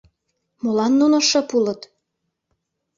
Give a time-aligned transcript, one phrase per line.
[0.63, 1.81] Молан нуно шып улыт?